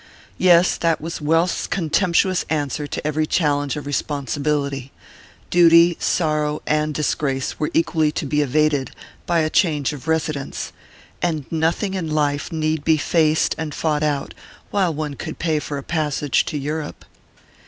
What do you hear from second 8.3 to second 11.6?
evaded by a change of residence, and